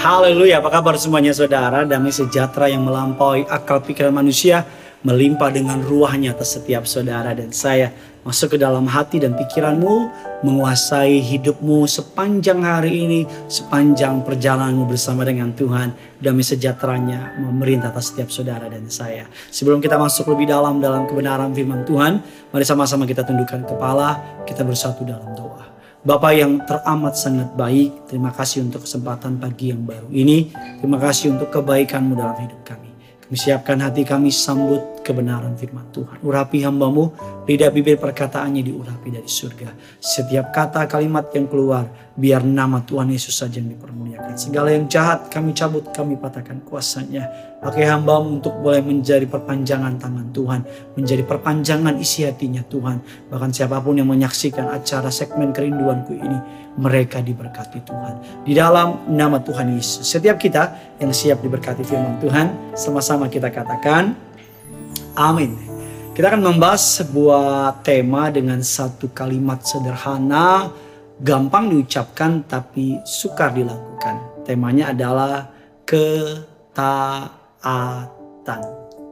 Haleluya, 0.00 0.64
apa 0.64 0.72
kabar 0.72 0.96
semuanya 0.96 1.28
saudara? 1.36 1.84
Damai 1.84 2.08
sejahtera 2.08 2.72
yang 2.72 2.88
melampaui 2.88 3.44
akal 3.44 3.84
pikiran 3.84 4.16
manusia 4.16 4.64
melimpah 5.04 5.52
dengan 5.52 5.76
ruahnya 5.84 6.32
atas 6.32 6.56
setiap 6.56 6.88
saudara 6.88 7.36
dan 7.36 7.52
saya. 7.52 7.92
Masuk 8.24 8.56
ke 8.56 8.58
dalam 8.64 8.88
hati 8.88 9.20
dan 9.20 9.36
pikiranmu 9.36 10.08
menguasai 10.40 11.20
hidupmu 11.20 11.84
sepanjang 11.84 12.64
hari 12.64 13.04
ini 13.04 13.20
sepanjang 13.44 14.24
perjalananmu 14.24 14.88
bersama 14.88 15.20
dengan 15.20 15.52
Tuhan. 15.52 15.92
Damai 16.16 16.48
sejahteranya 16.48 17.36
memerintah 17.36 17.92
atas 17.92 18.16
setiap 18.16 18.32
saudara 18.32 18.72
dan 18.72 18.88
saya. 18.88 19.28
Sebelum 19.52 19.84
kita 19.84 20.00
masuk 20.00 20.32
lebih 20.32 20.48
dalam 20.48 20.80
dalam 20.80 21.04
kebenaran 21.04 21.52
firman 21.52 21.84
Tuhan 21.84 22.24
mari 22.56 22.64
sama-sama 22.64 23.04
kita 23.04 23.20
tundukkan 23.28 23.68
kepala 23.68 24.40
kita 24.48 24.64
bersatu 24.64 25.04
dalam 25.04 25.28
doa 25.36 25.69
Bapak 26.00 26.32
yang 26.32 26.64
teramat 26.64 27.12
sangat 27.12 27.52
baik, 27.60 28.08
terima 28.08 28.32
kasih 28.32 28.64
untuk 28.64 28.88
kesempatan 28.88 29.36
pagi 29.36 29.68
yang 29.68 29.84
baru 29.84 30.08
ini. 30.08 30.48
Terima 30.80 30.96
kasih 30.96 31.36
untuk 31.36 31.52
kebaikanmu 31.52 32.16
dalam 32.16 32.40
hidup 32.40 32.64
kami. 32.64 32.88
Kami 33.20 33.36
siapkan 33.36 33.76
hati 33.84 34.08
kami 34.08 34.32
sambut 34.32 35.04
kebenaran 35.04 35.52
firman 35.60 35.84
Tuhan. 35.92 36.24
Urapi 36.24 36.64
hambamu, 36.64 37.12
lidah 37.44 37.68
bibir 37.68 38.00
perkataannya 38.00 38.64
diurapi 38.64 39.12
dari 39.12 39.28
surga. 39.28 40.00
Setiap 40.00 40.56
kata 40.56 40.88
kalimat 40.88 41.28
yang 41.36 41.44
keluar, 41.44 41.84
biar 42.16 42.48
nama 42.48 42.80
Tuhan 42.80 43.12
Yesus 43.12 43.36
saja 43.36 43.60
yang 43.60 43.68
dipermuliakan. 43.68 44.40
Segala 44.40 44.72
yang 44.72 44.88
jahat 44.88 45.28
kami 45.28 45.52
cabut, 45.52 45.92
kami 45.92 46.16
patahkan 46.16 46.64
kuasanya. 46.64 47.28
Pakai 47.60 47.84
hambamu 47.92 48.40
untuk 48.40 48.56
boleh 48.64 48.80
menjadi 48.80 49.28
perpanjangan 49.28 50.00
tangan 50.00 50.32
Tuhan. 50.32 50.60
Menjadi 50.96 51.28
perpanjangan 51.28 51.92
isi 52.00 52.24
hatinya 52.24 52.64
Tuhan. 52.64 53.28
Bahkan 53.28 53.52
siapa 53.52 53.76
pun 53.84 54.00
yang 54.00 54.08
menyaksikan 54.08 54.72
acara 54.72 55.12
segmen 55.12 55.52
kerinduanku 55.52 56.16
ini, 56.16 56.38
mereka 56.80 57.20
diberkati 57.20 57.84
Tuhan. 57.84 58.48
Di 58.48 58.56
dalam 58.56 59.04
nama 59.12 59.44
Tuhan 59.44 59.76
Yesus. 59.76 60.08
Setiap 60.08 60.40
kita 60.40 60.96
yang 61.04 61.12
siap 61.12 61.44
diberkati 61.44 61.84
firman 61.84 62.16
Tuhan, 62.16 62.72
sama-sama 62.72 63.28
kita 63.28 63.52
katakan, 63.52 64.16
amin. 65.12 65.52
Kita 66.16 66.32
akan 66.32 66.40
membahas 66.40 67.04
sebuah 67.04 67.84
tema 67.84 68.32
dengan 68.32 68.64
satu 68.64 69.12
kalimat 69.12 69.60
sederhana, 69.60 70.72
gampang 71.20 71.68
diucapkan 71.68 72.40
tapi 72.48 72.96
sukar 73.04 73.52
dilakukan. 73.52 74.48
Temanya 74.48 74.96
adalah 74.96 75.52
ketaatan. 75.84 77.39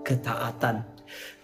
Ketaatan. 0.05 0.77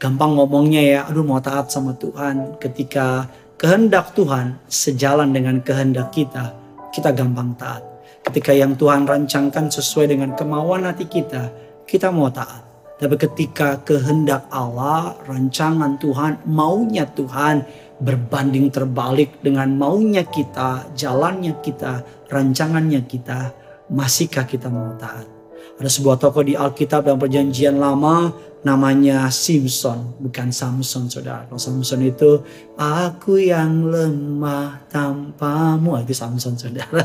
Gampang 0.01 0.37
ngomongnya 0.37 0.83
ya, 0.83 1.01
aduh 1.09 1.25
mau 1.25 1.41
taat 1.41 1.69
sama 1.69 1.93
Tuhan. 1.97 2.57
Ketika 2.61 3.29
kehendak 3.61 4.17
Tuhan 4.17 4.61
sejalan 4.69 5.33
dengan 5.33 5.61
kehendak 5.61 6.13
kita, 6.13 6.53
kita 6.93 7.13
gampang 7.13 7.53
taat. 7.57 7.85
Ketika 8.25 8.57
yang 8.57 8.73
Tuhan 8.77 9.05
rancangkan 9.05 9.69
sesuai 9.69 10.17
dengan 10.17 10.33
kemauan 10.33 10.89
hati 10.89 11.05
kita, 11.05 11.53
kita 11.85 12.09
mau 12.09 12.33
taat. 12.33 12.65
Tapi 12.95 13.21
ketika 13.21 13.83
kehendak 13.85 14.49
Allah, 14.49 15.13
rancangan 15.29 16.01
Tuhan, 16.01 16.41
maunya 16.49 17.05
Tuhan 17.05 17.67
berbanding 18.01 18.73
terbalik 18.73 19.45
dengan 19.45 19.77
maunya 19.77 20.25
kita, 20.25 20.89
jalannya 20.97 21.53
kita, 21.61 22.01
rancangannya 22.33 23.05
kita, 23.05 23.53
masihkah 23.93 24.47
kita 24.49 24.71
mau 24.71 24.95
taat? 24.97 25.34
Ada 25.75 25.91
sebuah 25.91 26.23
tokoh 26.23 26.47
di 26.47 26.55
Alkitab 26.55 27.11
dalam 27.11 27.19
perjanjian 27.19 27.83
lama 27.83 28.31
namanya 28.63 29.29
Simpson, 29.29 30.17
bukan 30.23 30.55
Samson 30.55 31.11
saudara. 31.11 31.45
Kalau 31.51 31.61
Samson 31.61 32.01
itu 32.07 32.41
aku 32.79 33.43
yang 33.43 33.91
lemah 33.91 34.87
tanpamu, 34.89 35.99
itu 36.01 36.15
Samson 36.15 36.55
saudara. 36.55 37.05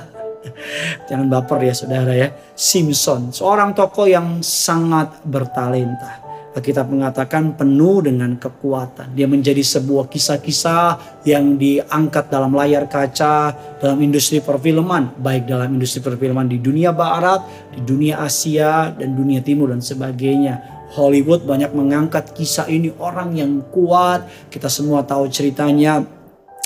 Jangan 1.12 1.28
baper 1.28 1.66
ya 1.66 1.73
saudara 1.75 2.14
ya. 2.16 2.30
Simpson, 2.53 3.34
seorang 3.34 3.75
tokoh 3.75 4.07
yang 4.07 4.40
sangat 4.46 5.19
bertalenta. 5.28 6.28
Kita 6.50 6.82
mengatakan 6.82 7.54
penuh 7.54 8.02
dengan 8.02 8.34
kekuatan. 8.36 9.14
Dia 9.14 9.30
menjadi 9.30 9.62
sebuah 9.62 10.10
kisah-kisah 10.10 11.22
yang 11.24 11.62
diangkat 11.62 12.28
dalam 12.28 12.58
layar 12.58 12.90
kaca 12.90 13.54
dalam 13.78 14.02
industri 14.02 14.42
perfilman, 14.42 15.14
baik 15.22 15.46
dalam 15.46 15.78
industri 15.78 16.02
perfilman 16.02 16.50
di 16.50 16.58
dunia 16.58 16.90
barat, 16.90 17.46
di 17.70 17.86
dunia 17.86 18.20
Asia 18.26 18.90
dan 18.92 19.14
dunia 19.14 19.46
timur 19.46 19.70
dan 19.72 19.80
sebagainya. 19.80 20.82
Hollywood 20.90 21.46
banyak 21.46 21.70
mengangkat 21.72 22.34
kisah 22.34 22.66
ini 22.66 22.90
orang 22.98 23.38
yang 23.38 23.62
kuat. 23.70 24.26
Kita 24.50 24.68
semua 24.68 25.06
tahu 25.06 25.30
ceritanya 25.30 26.02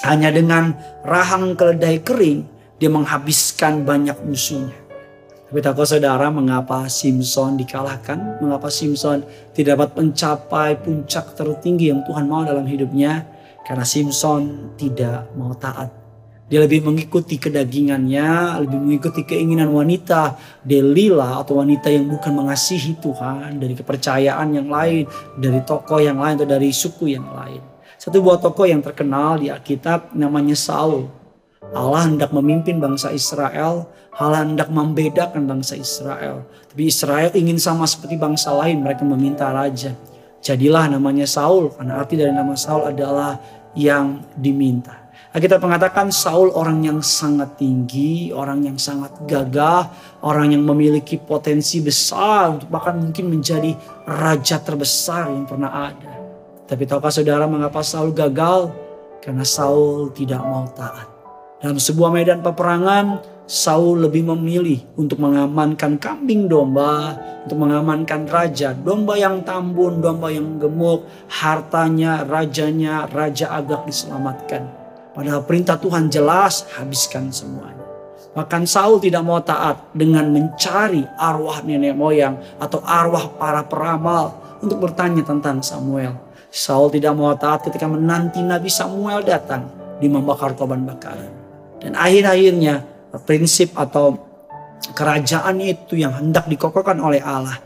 hanya 0.07 0.31
dengan 0.31 0.73
rahang 1.03 1.59
keledai 1.59 1.99
kering 2.01 2.53
dia 2.83 2.91
menghabiskan 2.91 3.87
banyak 3.87 4.19
musuhnya. 4.27 4.75
Tapi 5.53 5.61
tahu 5.61 5.85
saudara 5.85 6.33
mengapa 6.33 6.89
Simpson 6.89 7.53
dikalahkan? 7.61 8.41
Mengapa 8.41 8.73
Simpson 8.73 9.21
tidak 9.53 9.77
dapat 9.77 10.01
mencapai 10.01 10.81
puncak 10.81 11.37
tertinggi 11.37 11.93
yang 11.93 12.01
Tuhan 12.09 12.25
mau 12.25 12.41
dalam 12.41 12.65
hidupnya? 12.65 13.21
Karena 13.61 13.85
Simpson 13.85 14.73
tidak 14.81 15.29
mau 15.37 15.53
taat. 15.53 15.93
Dia 16.49 16.57
lebih 16.57 16.81
mengikuti 16.81 17.37
kedagingannya, 17.37 18.65
lebih 18.65 18.81
mengikuti 18.81 19.29
keinginan 19.29 19.69
wanita 19.69 20.41
Delila 20.65 21.45
atau 21.45 21.61
wanita 21.61 21.85
yang 21.85 22.09
bukan 22.09 22.33
mengasihi 22.33 22.97
Tuhan 22.97 23.61
dari 23.61 23.77
kepercayaan 23.77 24.57
yang 24.57 24.73
lain, 24.73 25.05
dari 25.37 25.61
tokoh 25.61 26.01
yang 26.01 26.17
lain 26.17 26.41
atau 26.41 26.49
dari 26.49 26.73
suku 26.73 27.13
yang 27.13 27.29
lain. 27.29 27.61
Satu 28.01 28.25
buah 28.25 28.41
tokoh 28.41 28.65
yang 28.65 28.81
terkenal 28.81 29.37
di 29.37 29.53
Alkitab 29.53 30.17
namanya 30.17 30.57
Saul. 30.57 31.22
Allah 31.73 32.05
hendak 32.05 32.29
memimpin 32.29 32.77
bangsa 32.77 33.09
Israel, 33.09 33.89
Allah 34.13 34.45
hendak 34.45 34.69
membedakan 34.69 35.49
bangsa 35.49 35.73
Israel. 35.73 36.45
Tapi 36.69 36.85
Israel 36.85 37.33
ingin 37.33 37.57
sama 37.57 37.89
seperti 37.89 38.15
bangsa 38.17 38.53
lain, 38.53 38.85
mereka 38.85 39.01
meminta 39.01 39.49
raja. 39.49 39.97
Jadilah 40.43 40.85
namanya 40.85 41.25
Saul, 41.25 41.73
karena 41.73 41.97
arti 41.97 42.13
dari 42.13 42.29
nama 42.29 42.53
Saul 42.53 42.93
adalah 42.93 43.41
yang 43.73 44.21
diminta. 44.37 45.01
Kita 45.33 45.57
mengatakan 45.57 46.13
Saul 46.13 46.53
orang 46.53 46.85
yang 46.85 47.01
sangat 47.01 47.57
tinggi, 47.57 48.29
orang 48.29 48.69
yang 48.69 48.77
sangat 48.77 49.17
gagah, 49.25 49.89
orang 50.21 50.53
yang 50.53 50.61
memiliki 50.61 51.17
potensi 51.17 51.81
besar 51.81 52.53
untuk 52.53 52.69
bahkan 52.69 53.01
mungkin 53.01 53.33
menjadi 53.33 53.73
raja 54.05 54.61
terbesar 54.61 55.33
yang 55.33 55.49
pernah 55.49 55.89
ada. 55.89 56.13
Tapi 56.69 56.85
tahukah 56.85 57.09
saudara 57.09 57.49
mengapa 57.49 57.81
Saul 57.81 58.13
gagal? 58.13 58.69
Karena 59.25 59.41
Saul 59.41 60.13
tidak 60.13 60.41
mau 60.45 60.69
taat. 60.69 61.12
Dalam 61.63 61.79
sebuah 61.79 62.11
medan 62.11 62.43
peperangan, 62.43 63.23
Saul 63.47 64.03
lebih 64.03 64.27
memilih 64.35 64.83
untuk 64.99 65.23
mengamankan 65.23 65.95
kambing 65.95 66.51
domba, 66.51 67.15
untuk 67.47 67.55
mengamankan 67.55 68.27
raja, 68.27 68.75
domba 68.75 69.15
yang 69.15 69.47
tambun, 69.47 70.03
domba 70.03 70.27
yang 70.27 70.59
gemuk, 70.59 71.07
hartanya, 71.31 72.27
rajanya, 72.27 73.07
raja 73.07 73.55
agak 73.55 73.87
diselamatkan. 73.87 74.67
Padahal 75.15 75.47
perintah 75.47 75.79
Tuhan 75.79 76.11
jelas, 76.11 76.67
habiskan 76.75 77.31
semuanya. 77.31 77.79
Bahkan 78.35 78.67
Saul 78.67 78.99
tidak 78.99 79.23
mau 79.23 79.39
taat 79.39 79.87
dengan 79.95 80.35
mencari 80.35 81.07
arwah 81.15 81.63
nenek 81.63 81.95
moyang 81.95 82.35
atau 82.59 82.83
arwah 82.83 83.31
para 83.39 83.63
peramal 83.63 84.59
untuk 84.59 84.83
bertanya 84.83 85.23
tentang 85.23 85.63
Samuel. 85.63 86.11
Saul 86.51 86.91
tidak 86.91 87.15
mau 87.15 87.31
taat 87.39 87.63
ketika 87.63 87.87
menanti 87.87 88.43
Nabi 88.43 88.67
Samuel 88.67 89.23
datang 89.23 89.63
di 90.03 90.11
membakar 90.11 90.59
korban 90.59 90.83
bakaran. 90.83 91.42
Dan 91.83 91.99
akhir-akhirnya 91.99 92.81
prinsip 93.27 93.75
atau 93.75 94.15
kerajaan 94.95 95.59
itu 95.59 95.99
yang 95.99 96.15
hendak 96.15 96.47
dikokohkan 96.47 96.97
oleh 97.03 97.19
Allah. 97.19 97.59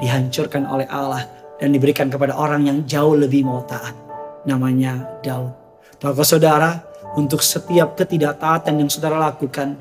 Dihancurkan 0.00 0.64
oleh 0.64 0.88
Allah 0.88 1.26
dan 1.58 1.74
diberikan 1.74 2.08
kepada 2.08 2.32
orang 2.38 2.64
yang 2.64 2.78
jauh 2.88 3.18
lebih 3.18 3.44
mau 3.44 3.60
taat. 3.68 3.92
Namanya 4.48 5.20
Daud. 5.20 5.52
Tahukah 5.98 6.24
saudara, 6.24 6.70
untuk 7.18 7.42
setiap 7.42 7.98
ketidaktaatan 7.98 8.78
yang 8.78 8.86
saudara 8.86 9.18
lakukan, 9.18 9.74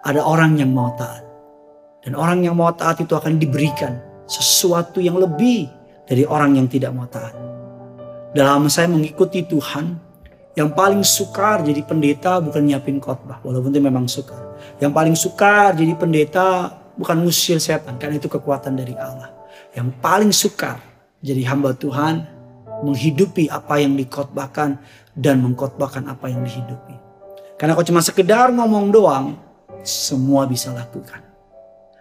ada 0.00 0.24
orang 0.24 0.56
yang 0.56 0.72
mau 0.72 0.96
taat. 0.96 1.20
Dan 2.00 2.16
orang 2.16 2.40
yang 2.40 2.56
mau 2.56 2.72
taat 2.72 3.04
itu 3.04 3.12
akan 3.12 3.36
diberikan 3.36 4.00
sesuatu 4.24 5.04
yang 5.04 5.20
lebih 5.20 5.68
dari 6.08 6.24
orang 6.24 6.56
yang 6.56 6.66
tidak 6.72 6.96
mau 6.96 7.04
taat. 7.04 7.36
Dalam 8.32 8.72
saya 8.72 8.88
mengikuti 8.88 9.44
Tuhan, 9.44 10.09
yang 10.58 10.74
paling 10.74 11.06
sukar 11.06 11.62
jadi 11.62 11.82
pendeta 11.86 12.42
bukan 12.42 12.66
nyiapin 12.66 12.98
khotbah, 12.98 13.38
walaupun 13.46 13.70
itu 13.70 13.82
memang 13.82 14.10
sukar. 14.10 14.58
Yang 14.82 14.92
paling 14.92 15.14
sukar 15.14 15.78
jadi 15.78 15.94
pendeta 15.94 16.74
bukan 16.98 17.22
ngusir 17.22 17.62
setan, 17.62 17.96
karena 18.02 18.18
itu 18.18 18.26
kekuatan 18.26 18.74
dari 18.74 18.98
Allah. 18.98 19.30
Yang 19.72 19.88
paling 20.02 20.32
sukar 20.34 20.82
jadi 21.22 21.46
hamba 21.46 21.76
Tuhan 21.78 22.26
menghidupi 22.82 23.46
apa 23.52 23.78
yang 23.78 23.94
dikhotbahkan 23.94 24.80
dan 25.14 25.36
mengkhotbahkan 25.44 26.08
apa 26.10 26.26
yang 26.32 26.42
dihidupi. 26.42 26.96
Karena 27.60 27.76
kalau 27.76 27.86
cuma 27.86 28.00
sekedar 28.00 28.48
ngomong 28.50 28.88
doang, 28.88 29.36
semua 29.84 30.48
bisa 30.48 30.72
lakukan. 30.72 31.20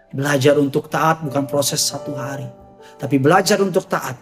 Belajar 0.10 0.58
untuk 0.58 0.90
taat 0.90 1.22
bukan 1.22 1.46
proses 1.46 1.84
satu 1.84 2.16
hari. 2.16 2.48
Tapi 2.98 3.20
belajar 3.22 3.62
untuk 3.62 3.86
taat 3.86 4.16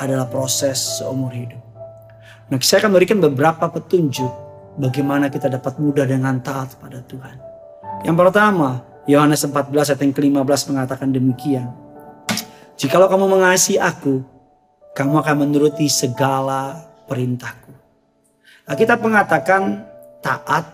adalah 0.00 0.26
proses 0.26 0.98
seumur 0.98 1.30
hidup. 1.30 1.67
Nah, 2.48 2.56
saya 2.64 2.80
akan 2.80 2.96
memberikan 2.96 3.20
beberapa 3.20 3.68
petunjuk 3.68 4.32
bagaimana 4.80 5.28
kita 5.28 5.52
dapat 5.52 5.76
mudah 5.76 6.08
dengan 6.08 6.40
taat 6.40 6.80
pada 6.80 7.04
Tuhan. 7.04 7.36
Yang 8.08 8.16
pertama, 8.16 8.80
Yohanes 9.04 9.44
14 9.44 9.68
ayat 9.68 10.00
yang 10.00 10.14
ke-15 10.16 10.60
mengatakan 10.72 11.08
demikian. 11.12 11.68
Jikalau 12.80 13.10
kamu 13.12 13.36
mengasihi 13.36 13.76
aku, 13.76 14.24
kamu 14.96 15.20
akan 15.20 15.36
menuruti 15.44 15.92
segala 15.92 16.88
perintahku. 17.04 17.74
Nah, 18.64 18.76
kita 18.76 18.96
mengatakan 18.96 19.84
taat 20.24 20.64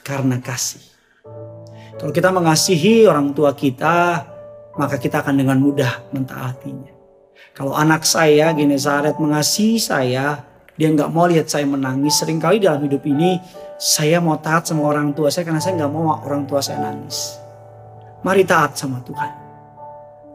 karena 0.00 0.40
kasih. 0.40 0.84
Kalau 2.00 2.14
kita 2.14 2.32
mengasihi 2.32 3.04
orang 3.04 3.36
tua 3.36 3.52
kita, 3.52 4.24
maka 4.80 4.96
kita 4.96 5.20
akan 5.20 5.34
dengan 5.44 5.60
mudah 5.60 6.08
mentaatinya. 6.14 6.94
Kalau 7.52 7.74
anak 7.74 8.06
saya, 8.06 8.54
Genesaret 8.54 9.18
mengasihi 9.18 9.76
saya, 9.82 10.47
dia 10.78 10.88
nggak 10.94 11.10
mau 11.10 11.26
lihat 11.26 11.50
saya 11.50 11.66
menangis. 11.66 12.22
Seringkali 12.22 12.62
dalam 12.62 12.86
hidup 12.86 13.02
ini, 13.02 13.42
saya 13.82 14.22
mau 14.22 14.38
taat 14.38 14.70
sama 14.70 14.86
orang 14.86 15.10
tua 15.10 15.26
saya 15.26 15.42
karena 15.42 15.58
saya 15.58 15.74
nggak 15.74 15.90
mau 15.90 16.22
orang 16.22 16.46
tua 16.46 16.62
saya 16.62 16.78
nangis. 16.78 17.34
Mari 18.22 18.46
taat 18.46 18.78
sama 18.78 19.02
Tuhan. 19.02 19.32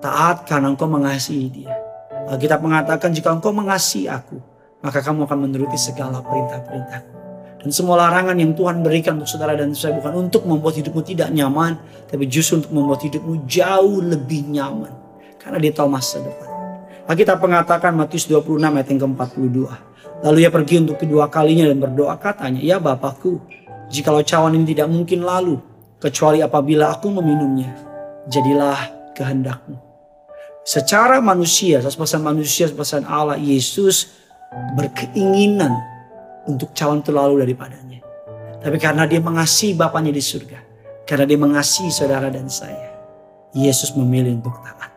Taat 0.04 0.44
karena 0.44 0.75
engkau 0.75 0.92
mengasihi 0.92 1.48
dia. 1.48 1.72
Alkitab 2.28 2.60
mengatakan 2.60 3.16
jika 3.16 3.31
engkau 3.31 3.56
mengasihi 3.56 4.12
aku, 4.12 4.36
maka 4.84 5.00
kamu 5.00 5.24
akan 5.24 5.48
menuruti 5.48 5.80
segala 5.80 6.19
perintah-perintahku. 6.19 7.12
Dan 7.63 7.72
semua 7.72 7.96
larangan 7.96 8.36
yang 8.36 8.51
Tuhan 8.51 8.84
berikan 8.84 9.16
untuk 9.16 9.31
saudara 9.31 9.56
dan 9.56 9.72
saya 9.72 9.96
bukan 9.96 10.28
untuk 10.28 10.44
membuat 10.44 10.75
hidupmu 10.75 11.00
tidak 11.07 11.31
nyaman, 11.31 11.80
tapi 12.12 12.28
justru 12.28 12.60
untuk 12.60 12.75
membuat 12.75 13.00
hidupmu 13.00 13.48
jauh 13.48 14.04
lebih 14.04 14.44
nyaman. 14.51 14.92
Karena 15.39 15.63
dia 15.63 15.72
tahu 15.72 15.88
masa 15.88 16.19
depan. 16.19 16.51
Alkitab 17.07 17.39
mengatakan 17.39 17.96
Matius 17.96 18.28
26 18.28 18.60
ayat 18.60 18.88
yang 18.92 19.00
ke-42. 19.07 19.93
Lalu 20.24 20.48
ia 20.48 20.52
pergi 20.52 20.80
untuk 20.80 21.04
kedua 21.04 21.28
kalinya 21.28 21.68
dan 21.68 21.84
berdoa 21.84 22.16
katanya, 22.16 22.64
Ya 22.64 22.80
Bapakku, 22.80 23.44
jikalau 23.92 24.24
cawan 24.24 24.56
ini 24.56 24.72
tidak 24.72 24.88
mungkin 24.88 25.28
lalu, 25.28 25.60
kecuali 26.00 26.40
apabila 26.40 26.96
aku 26.96 27.12
meminumnya, 27.12 27.75
jadilah 28.31 28.80
kehendakmu. 29.12 29.75
Secara 30.64 31.20
manusia, 31.20 31.84
sepesan 31.84 32.24
manusia, 32.24 32.72
sepesan 32.72 33.04
Allah, 33.04 33.36
Yesus 33.36 34.16
berkeinginan 34.80 35.75
untuk 36.48 36.72
cawan 36.72 37.04
terlalu 37.04 37.44
daripadanya. 37.44 38.00
Tapi 38.64 38.80
karena 38.80 39.04
dia 39.04 39.20
mengasihi 39.20 39.75
Bapaknya 39.75 40.16
di 40.16 40.24
surga. 40.24 40.60
Karena 41.04 41.28
dia 41.28 41.36
mengasihi 41.36 41.92
saudara 41.92 42.31
dan 42.31 42.48
saya. 42.48 42.96
Yesus 43.52 43.92
memilih 43.92 44.40
untuk 44.40 44.56
taat. 44.64 44.92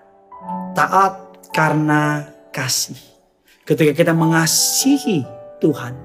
Taat 0.70 1.14
karena 1.50 2.31
kasih. 2.55 3.15
Ketika 3.66 3.92
kita 3.98 4.12
mengasihi 4.14 5.26
Tuhan, 5.58 5.98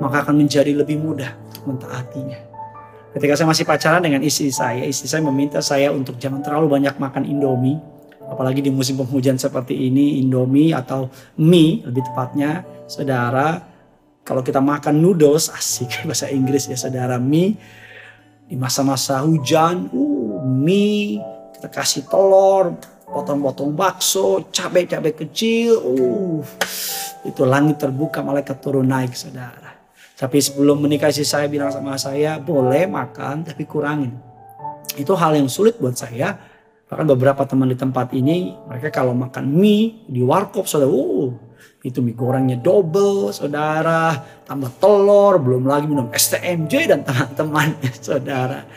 maka 0.00 0.24
akan 0.24 0.40
menjadi 0.40 0.72
lebih 0.72 0.96
mudah 0.96 1.36
untuk 1.52 1.76
mentaatinya. 1.76 2.40
Ketika 3.12 3.36
saya 3.36 3.48
masih 3.52 3.68
pacaran 3.68 4.00
dengan 4.00 4.24
istri 4.24 4.48
saya, 4.48 4.80
istri 4.88 5.04
saya 5.04 5.20
meminta 5.20 5.60
saya 5.60 5.92
untuk 5.92 6.16
jangan 6.16 6.40
terlalu 6.40 6.72
banyak 6.72 6.96
makan 6.96 7.28
Indomie 7.28 7.76
apalagi 8.26 8.60
di 8.62 8.70
musim 8.74 8.98
penghujan 8.98 9.38
seperti 9.38 9.76
ini 9.76 10.18
Indomie 10.22 10.74
atau 10.74 11.10
mie 11.38 11.82
lebih 11.86 12.02
tepatnya 12.10 12.66
saudara 12.90 13.62
kalau 14.26 14.42
kita 14.42 14.58
makan 14.58 14.98
noodles 14.98 15.50
asik 15.54 16.00
bahasa 16.08 16.26
Inggris 16.30 16.66
ya 16.66 16.74
saudara 16.74 17.16
mie 17.22 17.54
di 18.46 18.54
masa-masa 18.58 19.22
hujan 19.22 19.90
uh 19.90 20.42
mie 20.42 21.22
kita 21.54 21.68
kasih 21.70 22.02
telur 22.10 22.74
potong-potong 23.06 23.72
bakso 23.72 24.50
cabai-cabai 24.50 25.14
kecil. 25.14 25.80
Uh 25.80 26.42
itu 27.26 27.42
langit 27.42 27.82
terbuka 27.82 28.22
malaikat 28.22 28.62
turun 28.62 28.86
naik 28.86 29.12
saudara. 29.18 29.74
Tapi 30.16 30.38
sebelum 30.40 30.80
menikah 30.80 31.12
si 31.12 31.26
saya 31.26 31.50
bilang 31.50 31.68
sama 31.68 31.98
saya 31.98 32.40
boleh 32.40 32.88
makan 32.88 33.44
tapi 33.44 33.66
kurangin. 33.68 34.16
Itu 34.96 35.12
hal 35.18 35.36
yang 35.36 35.50
sulit 35.50 35.76
buat 35.76 35.98
saya. 35.98 36.38
Bahkan 36.86 37.04
beberapa 37.18 37.42
teman 37.42 37.66
di 37.66 37.74
tempat 37.74 38.14
ini, 38.14 38.54
mereka 38.70 38.94
kalau 38.94 39.10
makan 39.10 39.50
mie 39.50 40.06
di 40.06 40.22
warkop, 40.22 40.70
saudara, 40.70 40.94
uh, 40.94 41.34
itu 41.82 41.98
mie 41.98 42.14
gorengnya 42.14 42.54
double, 42.62 43.34
saudara, 43.34 44.14
tambah 44.46 44.70
telur, 44.78 45.42
belum 45.42 45.66
lagi 45.66 45.90
minum 45.90 46.06
STMJ 46.14 46.94
dan 46.94 47.00
teman-teman, 47.02 47.74
saudara. 47.98 48.70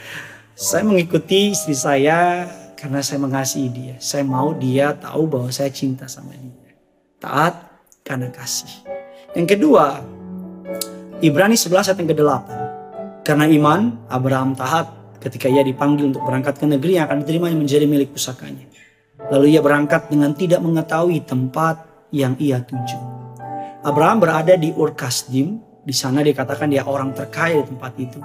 Saya 0.57 0.89
mengikuti 0.89 1.53
istri 1.53 1.77
saya 1.77 2.49
karena 2.79 3.03
saya 3.03 3.19
mengasihi 3.19 3.67
dia. 3.67 3.95
Saya 3.99 4.23
mau 4.23 4.55
dia 4.55 4.95
tahu 4.95 5.27
bahwa 5.27 5.51
saya 5.51 5.67
cinta 5.67 6.07
sama 6.07 6.31
dia. 6.31 6.71
Taat 7.19 7.59
karena 8.07 8.31
kasih. 8.31 8.71
Yang 9.35 9.59
kedua, 9.59 9.99
Ibrani 11.19 11.59
11 11.59 11.91
ayat 11.91 11.99
yang 11.99 12.09
ke-8. 12.15 12.43
Karena 13.27 13.45
iman, 13.51 14.07
Abraham 14.07 14.55
taat 14.55 14.87
ketika 15.19 15.51
ia 15.51 15.59
dipanggil 15.59 16.15
untuk 16.15 16.23
berangkat 16.23 16.55
ke 16.55 16.65
negeri 16.65 16.95
yang 16.95 17.11
akan 17.11 17.27
diterima 17.27 17.51
yang 17.51 17.59
menjadi 17.59 17.83
milik 17.83 18.15
pusakanya. 18.15 18.63
Lalu 19.27 19.59
ia 19.59 19.61
berangkat 19.61 20.07
dengan 20.07 20.31
tidak 20.31 20.63
mengetahui 20.63 21.27
tempat 21.27 21.83
yang 22.15 22.39
ia 22.39 22.63
tuju. 22.63 22.97
Abraham 23.83 24.23
berada 24.23 24.55
di 24.55 24.71
Ur 24.71 24.95
Kasdim, 24.95 25.59
di 25.83 25.91
sana 25.91 26.23
dikatakan 26.23 26.71
dia 26.71 26.87
orang 26.87 27.11
terkaya 27.11 27.59
di 27.59 27.67
tempat 27.67 27.93
itu. 27.99 28.19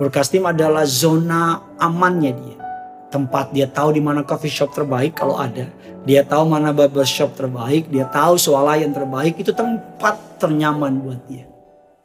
Ur 0.00 0.08
Kasdim 0.08 0.48
adalah 0.48 0.88
zona 0.88 1.76
amannya 1.76 2.32
dia. 2.32 2.67
Tempat 3.08 3.56
dia 3.56 3.64
tahu 3.64 3.96
di 3.96 4.02
mana 4.04 4.20
coffee 4.20 4.52
shop 4.52 4.76
terbaik 4.76 5.16
kalau 5.16 5.40
ada. 5.40 5.64
Dia 6.04 6.24
tahu 6.24 6.48
mana 6.48 6.76
barbershop 6.76 7.32
terbaik, 7.36 7.88
dia 7.88 8.04
tahu 8.08 8.36
swalayan 8.36 8.92
terbaik, 8.92 9.40
itu 9.40 9.52
tempat 9.52 10.40
ternyaman 10.40 11.00
buat 11.00 11.20
dia. 11.28 11.48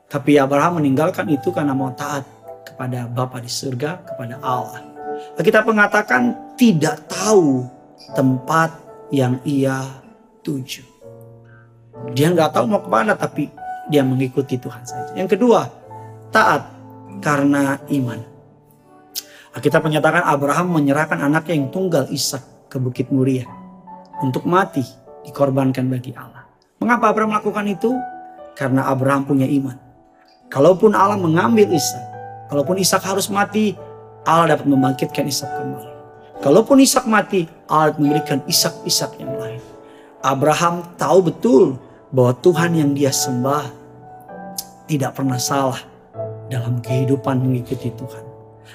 Tapi 0.08 0.40
Abraham 0.40 0.80
meninggalkan 0.80 1.28
itu 1.28 1.52
karena 1.52 1.76
mau 1.76 1.92
taat 1.92 2.24
kepada 2.64 3.08
Bapa 3.12 3.44
di 3.44 3.52
surga, 3.52 4.04
kepada 4.08 4.40
Allah. 4.40 4.84
Kita 5.36 5.64
mengatakan 5.64 6.56
tidak 6.56 7.04
tahu 7.12 7.68
tempat 8.16 8.72
yang 9.12 9.40
ia 9.44 9.84
tuju. 10.44 10.84
Dia 12.12 12.32
nggak 12.34 12.52
tahu 12.52 12.66
mau 12.68 12.82
ke 12.84 12.90
mana 12.92 13.16
tapi 13.16 13.48
dia 13.88 14.04
mengikuti 14.04 14.56
Tuhan 14.60 14.84
saja. 14.84 15.12
Yang 15.16 15.38
kedua, 15.38 15.68
taat 16.32 16.68
karena 17.20 17.80
iman. 17.92 18.33
Kita 19.54 19.80
menyatakan 19.80 20.26
Abraham 20.26 20.76
menyerahkan 20.82 21.22
anaknya 21.22 21.54
yang 21.58 21.70
tunggal 21.70 22.10
Ishak 22.10 22.70
ke 22.70 22.82
Bukit 22.82 23.14
Muria 23.14 23.46
untuk 24.20 24.50
mati 24.50 24.82
dikorbankan 25.24 25.88
bagi 25.88 26.12
Allah. 26.18 26.50
Mengapa 26.82 27.14
Abraham 27.14 27.38
melakukan 27.38 27.66
itu? 27.70 27.94
Karena 28.58 28.90
Abraham 28.90 29.24
punya 29.24 29.46
iman. 29.46 29.78
Kalaupun 30.50 30.94
Allah 30.94 31.18
mengambil 31.18 31.70
Ishak, 31.70 32.14
Kalaupun 32.54 32.78
Ishak 32.78 33.02
harus 33.02 33.34
mati, 33.34 33.74
Allah 34.30 34.54
dapat 34.54 34.70
membangkitkan 34.70 35.26
Ishak 35.26 35.50
kembali. 35.58 35.92
Kalaupun 36.46 36.78
Ishak 36.86 37.10
mati, 37.10 37.50
Allah 37.66 37.98
memberikan 37.98 38.46
Ishak-Ishak 38.46 39.18
yang 39.18 39.34
lain. 39.42 39.58
Abraham 40.22 40.86
tahu 40.94 41.34
betul 41.34 41.64
bahwa 42.14 42.38
Tuhan 42.46 42.78
yang 42.78 42.92
dia 42.94 43.10
sembah 43.10 43.66
tidak 44.86 45.18
pernah 45.18 45.42
salah 45.42 45.82
dalam 46.46 46.78
kehidupan 46.78 47.42
mengikuti 47.42 47.90
Tuhan. 47.90 48.23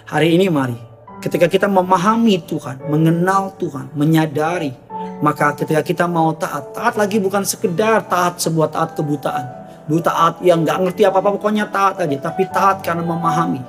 Hari 0.09 0.35
ini 0.37 0.49
mari, 0.53 0.77
ketika 1.21 1.49
kita 1.49 1.67
memahami 1.67 2.41
Tuhan, 2.45 2.89
mengenal 2.89 3.57
Tuhan, 3.57 3.93
menyadari, 3.97 4.73
maka 5.21 5.55
ketika 5.57 5.83
kita 5.83 6.05
mau 6.05 6.35
taat, 6.35 6.75
taat 6.75 6.95
lagi 6.95 7.19
bukan 7.19 7.43
sekedar 7.43 8.07
taat 8.07 8.39
sebuah 8.39 8.71
taat 8.71 8.95
kebutaan 8.95 9.59
Dulu 9.89 10.05
taat 10.05 10.45
yang 10.45 10.69
gak 10.69 10.85
ngerti 10.85 11.09
apa-apa 11.09 11.41
pokoknya 11.41 11.73
taat 11.73 12.05
aja. 12.05 12.17
Tapi 12.21 12.45
taat 12.53 12.85
karena 12.85 13.01
memahami 13.01 13.65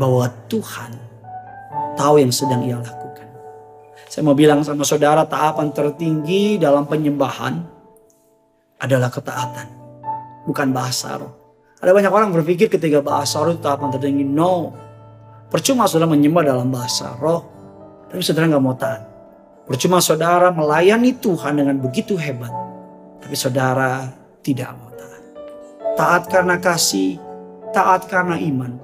bahwa 0.00 0.24
Tuhan 0.48 0.96
tahu 2.00 2.16
yang 2.16 2.32
sedang 2.32 2.64
ia 2.64 2.80
lakukan. 2.80 3.28
Saya 4.08 4.24
mau 4.24 4.32
bilang 4.32 4.64
sama 4.64 4.88
saudara 4.88 5.28
tahapan 5.28 5.68
tertinggi 5.68 6.56
dalam 6.56 6.88
penyembahan 6.88 7.60
adalah 8.80 9.12
ketaatan. 9.12 9.68
Bukan 10.48 10.72
bahasa 10.72 11.20
roh. 11.20 11.36
Ada 11.84 11.92
banyak 11.92 12.08
orang 12.08 12.32
berpikir 12.32 12.72
ketika 12.72 13.04
bahasa 13.04 13.44
roh 13.44 13.52
itu 13.52 13.60
tahapan 13.60 13.92
tertinggi. 13.92 14.24
No. 14.24 14.72
Percuma 15.48 15.88
saudara 15.88 16.12
menyembah 16.12 16.44
dalam 16.44 16.68
bahasa 16.68 17.16
roh. 17.16 17.44
Tapi 18.08 18.20
saudara 18.24 18.52
gak 18.52 18.64
mau 18.64 18.76
taat. 18.76 19.02
Percuma 19.68 20.00
saudara 20.00 20.48
melayani 20.52 21.16
Tuhan 21.16 21.60
dengan 21.60 21.76
begitu 21.76 22.16
hebat. 22.16 22.52
Tapi 23.20 23.36
saudara 23.36 24.08
tidak 24.40 24.72
mau 24.76 24.88
taat 25.98 26.30
karena 26.30 26.62
kasih, 26.62 27.18
taat 27.74 28.06
karena 28.06 28.38
iman. 28.38 28.78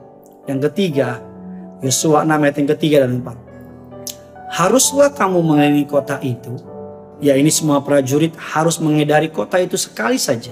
Yang 0.50 0.66
ketiga, 0.68 1.22
Yosua 1.78 2.26
6 2.26 2.42
ayat 2.42 2.56
yang 2.58 2.68
ketiga 2.74 2.96
dan 3.06 3.22
empat. 3.22 3.38
Haruslah 4.50 5.14
kamu 5.14 5.38
mengelilingi 5.38 5.86
kota 5.86 6.18
itu. 6.18 6.58
Ya 7.22 7.38
ini 7.38 7.54
semua 7.54 7.78
prajurit 7.86 8.34
harus 8.34 8.82
mengedari 8.82 9.30
kota 9.30 9.62
itu 9.62 9.78
sekali 9.78 10.18
saja. 10.18 10.50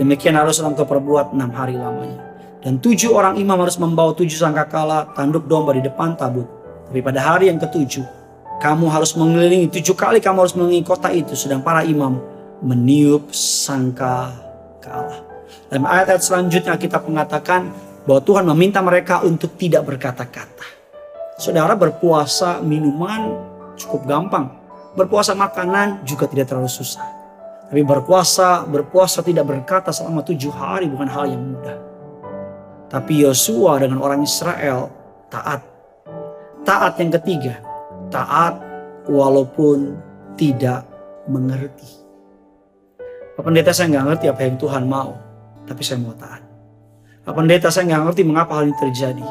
Demikian 0.00 0.32
harus 0.40 0.56
dalam 0.56 0.72
keperbuat 0.72 1.36
enam 1.36 1.52
hari 1.52 1.76
lamanya. 1.76 2.29
Dan 2.60 2.76
tujuh 2.76 3.16
orang 3.16 3.40
imam 3.40 3.56
harus 3.56 3.80
membawa 3.80 4.12
tujuh 4.12 4.36
sangkakala 4.36 5.16
tanduk 5.16 5.48
domba 5.48 5.72
di 5.72 5.80
depan 5.80 6.12
tabut. 6.12 6.44
Tapi 6.92 7.00
pada 7.00 7.20
hari 7.24 7.48
yang 7.48 7.56
ketujuh, 7.56 8.04
kamu 8.60 8.92
harus 8.92 9.16
mengelilingi 9.16 9.72
tujuh 9.72 9.96
kali 9.96 10.20
kamu 10.20 10.44
harus 10.44 10.52
mengelilingi 10.52 10.84
kota 10.84 11.08
itu. 11.08 11.32
Sedang 11.32 11.64
para 11.64 11.80
imam 11.88 12.20
meniup 12.60 13.32
sangka 13.32 14.36
kalah. 14.84 15.24
Dalam 15.72 15.88
ayat-ayat 15.88 16.20
selanjutnya 16.20 16.76
kita 16.76 17.00
mengatakan 17.00 17.72
bahwa 18.04 18.20
Tuhan 18.20 18.44
meminta 18.52 18.84
mereka 18.84 19.24
untuk 19.24 19.56
tidak 19.56 19.88
berkata-kata. 19.88 20.66
Saudara 21.40 21.72
berpuasa 21.72 22.60
minuman 22.60 23.32
cukup 23.80 24.04
gampang. 24.04 24.52
Berpuasa 24.92 25.32
makanan 25.32 26.04
juga 26.04 26.28
tidak 26.28 26.52
terlalu 26.52 26.68
susah. 26.68 27.06
Tapi 27.70 27.80
berpuasa, 27.86 28.66
berpuasa 28.66 29.22
tidak 29.24 29.48
berkata 29.48 29.94
selama 29.94 30.20
tujuh 30.26 30.50
hari 30.52 30.90
bukan 30.90 31.08
hal 31.08 31.30
yang 31.30 31.40
mudah. 31.40 31.89
Tapi 32.90 33.22
Yosua 33.22 33.78
dengan 33.78 34.02
orang 34.02 34.26
Israel 34.26 34.90
taat. 35.30 35.62
Taat 36.66 36.98
yang 36.98 37.14
ketiga, 37.22 37.62
taat 38.10 38.58
walaupun 39.06 39.94
tidak 40.34 40.84
mengerti. 41.30 41.86
Pak 43.38 43.46
Pendeta 43.46 43.72
saya 43.72 43.88
nggak 43.94 44.06
ngerti 44.10 44.26
apa 44.28 44.40
yang 44.44 44.56
Tuhan 44.60 44.84
mau, 44.84 45.16
tapi 45.64 45.80
saya 45.86 46.02
mau 46.02 46.12
taat. 46.18 46.42
Pak 47.24 47.32
Pendeta 47.32 47.70
saya 47.72 47.88
nggak 47.88 48.02
ngerti 48.10 48.22
mengapa 48.26 48.60
hal 48.60 48.68
ini 48.68 48.76
terjadi, 48.76 49.28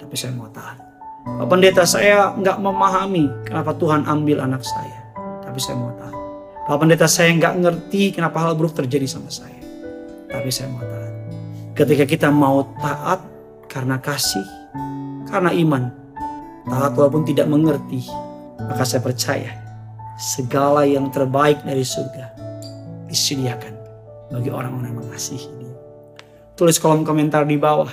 tapi 0.00 0.14
saya 0.16 0.32
mau 0.32 0.48
taat. 0.48 0.78
Pak 1.22 1.46
Pendeta 1.50 1.84
saya 1.84 2.32
nggak 2.38 2.58
memahami 2.62 3.28
kenapa 3.44 3.76
Tuhan 3.76 4.08
ambil 4.08 4.40
anak 4.40 4.62
saya. 4.64 4.98
Tapi 5.44 5.58
saya 5.60 5.76
mau 5.76 5.92
taat. 6.00 6.16
Pak 6.64 6.76
Pendeta 6.80 7.06
saya 7.10 7.28
nggak 7.36 7.54
ngerti 7.60 8.16
kenapa 8.16 8.40
hal 8.40 8.56
buruk 8.56 8.72
terjadi 8.72 9.04
sama 9.04 9.28
saya. 9.28 9.60
Tapi 10.32 10.48
saya 10.48 10.72
mau 10.72 10.80
taat. 10.80 11.11
Ketika 11.82 12.06
kita 12.06 12.28
mau 12.30 12.62
taat 12.78 13.26
karena 13.66 13.98
kasih, 13.98 14.46
karena 15.26 15.50
iman. 15.50 15.90
Taat 16.62 16.94
walaupun 16.94 17.26
tidak 17.26 17.50
mengerti. 17.50 18.06
Maka 18.62 18.86
saya 18.86 19.02
percaya 19.02 19.50
segala 20.14 20.86
yang 20.86 21.10
terbaik 21.10 21.66
dari 21.66 21.82
surga 21.82 22.30
disediakan 23.10 23.74
bagi 24.30 24.54
orang-orang 24.54 24.94
yang 24.94 25.02
mengasihi 25.02 25.50
dia. 25.58 25.74
Tulis 26.54 26.78
kolom 26.78 27.02
komentar 27.02 27.42
di 27.42 27.58
bawah 27.58 27.90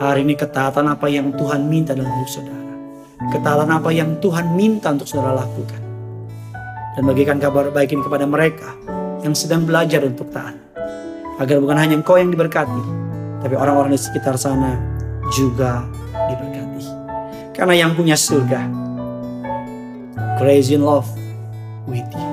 Hari 0.00 0.24
ini 0.24 0.34
ketaatan 0.34 0.88
apa 0.88 1.06
yang 1.06 1.30
Tuhan 1.36 1.70
minta 1.70 1.94
dalam 1.94 2.08
hidup 2.08 2.26
saudara. 2.26 2.72
Ketaatan 3.30 3.68
apa 3.68 3.94
yang 3.94 4.18
Tuhan 4.18 4.56
minta 4.56 4.90
untuk 4.90 5.06
saudara 5.06 5.44
lakukan. 5.44 5.78
Dan 6.96 7.04
bagikan 7.04 7.36
kabar 7.36 7.68
baik 7.68 7.92
ini 7.92 8.02
kepada 8.02 8.26
mereka 8.26 8.74
yang 9.20 9.36
sedang 9.36 9.62
belajar 9.62 10.02
untuk 10.02 10.32
taat. 10.34 10.56
Agar 11.34 11.58
bukan 11.58 11.74
hanya 11.74 11.94
engkau 11.98 12.14
yang 12.14 12.30
diberkati, 12.30 12.82
tapi 13.42 13.54
orang-orang 13.58 13.94
di 13.94 14.00
sekitar 14.00 14.38
sana 14.38 14.78
juga 15.34 15.82
diberkati. 16.30 16.82
Karena 17.50 17.74
yang 17.74 17.94
punya 17.98 18.14
surga, 18.14 18.70
crazy 20.38 20.78
in 20.78 20.86
love 20.86 21.10
with 21.90 22.06
you. 22.14 22.28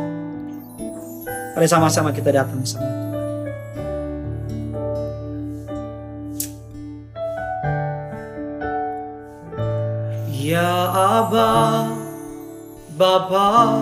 Mari 1.57 1.67
sama-sama 1.67 2.13
kita 2.15 2.31
datang 2.31 2.63
sama 2.63 3.01
Ya 10.51 10.91
Aba, 10.91 11.87
Bapa, 12.99 13.79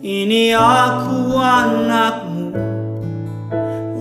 ini 0.00 0.56
aku 0.56 1.36
anakmu, 1.36 2.23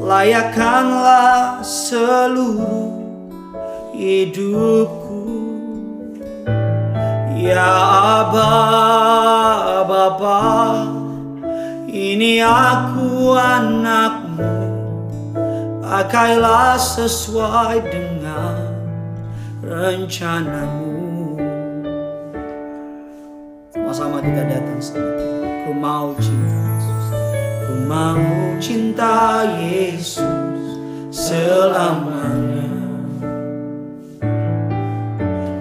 layakkanlah 0.03 1.63
seluruh 1.63 2.91
hidupku. 3.95 5.23
Ya 7.39 7.71
Aba, 8.23 8.51
Bapa, 9.83 10.43
ini 11.87 12.39
aku 12.39 13.35
anakmu, 13.35 14.55
pakailah 15.83 16.79
sesuai 16.79 17.83
dengan 17.87 18.55
rencanamu. 19.59 21.35
Sama-sama 23.75 24.23
kita 24.23 24.43
datang 24.47 24.79
sama 24.79 25.11
Ku 25.67 25.71
mau 25.75 26.15
cinta 26.19 26.62
mau 27.93 28.57
cinta 28.57 29.45
Yesus 29.61 30.17
selamanya. 31.13 32.73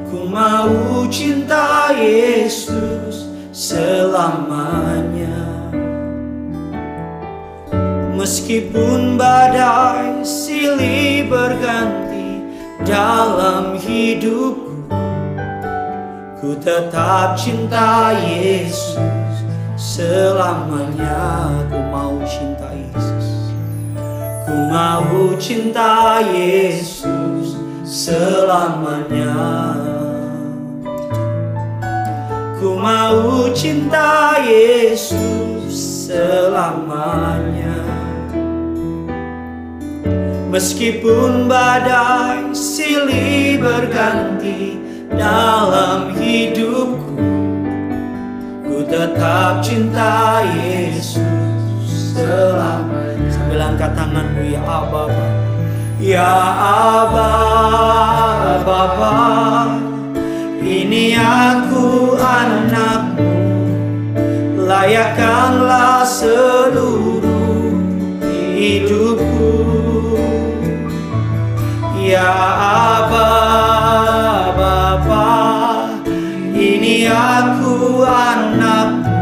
Ku 0.09 0.25
mau 0.33 1.05
cinta 1.13 1.93
Yesus 1.93 3.29
selamanya. 3.53 5.45
Meskipun 8.17 9.21
badai 9.21 10.25
silih 10.25 11.27
berganti 11.27 12.39
dalam 12.87 13.75
hidupku 13.77 14.87
Ku 16.39 16.55
tetap 16.63 17.35
cinta 17.35 18.15
Yesus 18.15 19.22
Selamanya 19.73 21.49
ku 21.73 21.81
mau 21.89 22.21
cinta 22.29 22.69
Yesus. 22.77 23.27
Ku 24.45 24.57
mau 24.69 25.33
cinta 25.41 26.21
Yesus 26.21 27.57
Selamanya. 27.89 29.33
Ku 32.61 32.77
mau 32.77 33.49
cinta 33.57 34.37
Yesus 34.45 35.73
selamanya. 36.13 37.81
Meskipun 40.53 41.49
badai 41.49 42.53
silih 42.53 43.57
berganti 43.57 44.77
dalam 45.17 46.13
hidupku 46.13 47.03
Ku 47.13 47.32
tetap 48.93 49.65
cinta 49.65 50.45
Yesus 50.53 51.17
selamanya. 52.13 53.33
Sambil 53.33 53.65
angkat 53.65 53.97
tanganmu 53.97 54.53
ya 54.53 54.61
Abba 54.69 55.09
Ya 55.97 56.37
Abba 57.01 57.33
Bapa. 58.69 59.17
Ini 60.61 61.17
aku 61.17 62.21
anakmu. 62.21 63.33
Layakkanlah 64.61 66.05
seluruh 66.05 67.73
hidupku. 68.29 69.57
Ya 71.97 72.29
Abba 73.01 73.92
aku 77.13 78.03
anakmu 78.09 79.13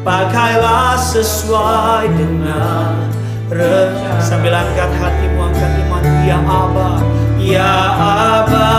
Pakailah 0.00 0.96
sesuai 0.96 2.08
dengan 2.16 3.12
rencana. 3.52 4.16
Sambil 4.16 4.56
angkat 4.56 4.88
hatimu, 4.96 5.52
angkat 5.52 5.76
iman. 5.84 6.04
Ya 6.24 6.40
Abba, 6.40 6.90
Ya 7.36 7.76
Abba, 8.40 8.72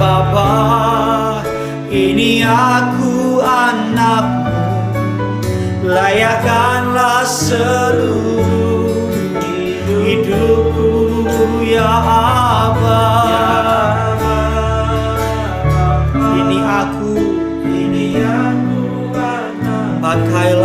Bapa. 0.00 0.52
Ini 1.92 2.48
aku 2.48 3.44
anakmu. 3.44 4.48
Layakkanlah 5.84 7.28
seluruh 7.28 8.88
hidupku 9.84 11.60
Ya 11.66 11.92
Abba 11.92 13.69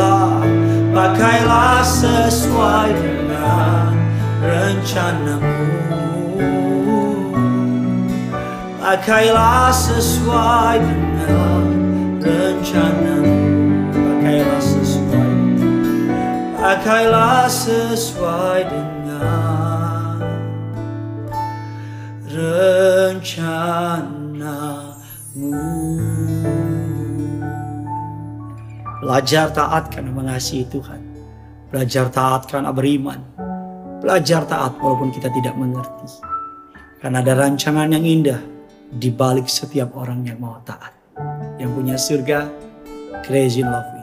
Pakailah, 0.05 0.37
pakailah 0.93 1.81
sesuai 1.81 2.93
dengan 2.93 3.89
rencanamu. 4.37 5.57
Pakailah 8.77 9.73
sesuai 9.73 10.77
dengan 10.77 11.65
rencanamu. 12.21 13.33
Pakailah 13.97 14.61
sesuai. 14.61 15.33
Pakailah 16.53 17.49
sesuai 17.49 18.61
dengan 18.69 20.21
rencanamu 22.29 24.14
Belajar 29.05 29.53
taat 29.53 29.93
karena 29.93 30.09
mengasihi 30.09 30.65
Tuhan. 30.65 30.97
Belajar 31.69 32.09
taat 32.09 32.49
karena 32.49 32.73
beriman. 32.73 33.21
Belajar 34.01 34.49
taat 34.49 34.81
walaupun 34.81 35.13
kita 35.13 35.29
tidak 35.29 35.53
mengerti. 35.53 36.09
Karena 36.97 37.21
ada 37.21 37.37
rancangan 37.37 37.85
yang 37.93 38.01
indah 38.01 38.41
di 38.89 39.13
balik 39.13 39.45
setiap 39.45 39.93
orang 39.93 40.25
yang 40.25 40.41
mau 40.41 40.57
taat. 40.65 40.89
Yang 41.61 41.69
punya 41.77 41.95
surga, 42.01 42.39
crazy 43.21 43.61
love 43.61 43.94